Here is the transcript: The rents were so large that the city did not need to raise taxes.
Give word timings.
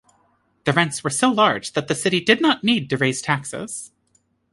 The 0.63 0.73
rents 0.73 1.03
were 1.03 1.11
so 1.11 1.29
large 1.29 1.73
that 1.73 1.87
the 1.87 1.93
city 1.93 2.19
did 2.19 2.41
not 2.41 2.63
need 2.63 2.89
to 2.89 2.97
raise 2.97 3.21
taxes. 3.21 3.91